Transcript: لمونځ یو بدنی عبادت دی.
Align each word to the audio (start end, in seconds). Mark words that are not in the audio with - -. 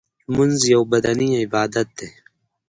لمونځ 0.31 0.57
یو 0.73 0.81
بدنی 0.91 1.29
عبادت 1.43 1.87
دی. 1.97 2.09